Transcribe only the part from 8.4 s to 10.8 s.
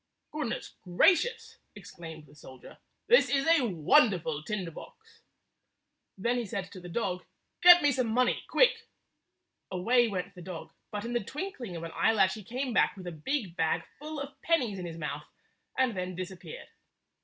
quick!" Away went the dog,